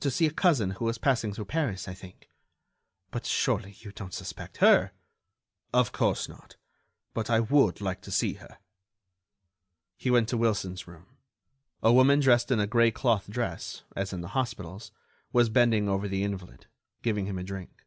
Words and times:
to 0.00 0.10
see 0.10 0.26
a 0.26 0.32
cousin 0.32 0.70
who 0.70 0.84
was 0.84 0.98
passing 0.98 1.32
through 1.32 1.44
Paris, 1.44 1.86
I 1.86 1.94
think. 1.94 2.28
But, 3.12 3.24
surely, 3.24 3.76
you 3.78 3.92
don't 3.92 4.12
suspect 4.12 4.56
her?" 4.56 4.90
"Of 5.72 5.92
course 5.92 6.28
not... 6.28 6.56
but 7.14 7.30
I 7.30 7.38
would 7.38 7.80
like 7.80 8.00
to 8.00 8.10
see 8.10 8.32
her." 8.32 8.58
He 9.96 10.10
went 10.10 10.28
to 10.30 10.36
Wilson's 10.36 10.88
room. 10.88 11.06
A 11.84 11.92
woman 11.92 12.18
dressed 12.18 12.50
in 12.50 12.58
a 12.58 12.66
gray 12.66 12.90
cloth 12.90 13.30
dress, 13.30 13.84
as 13.94 14.12
in 14.12 14.22
the 14.22 14.28
hospitals, 14.34 14.90
was 15.32 15.50
bending 15.50 15.88
over 15.88 16.08
the 16.08 16.24
invalid, 16.24 16.66
giving 17.02 17.26
him 17.26 17.38
a 17.38 17.44
drink. 17.44 17.84